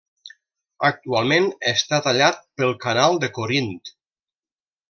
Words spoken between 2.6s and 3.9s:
pel canal de Corint.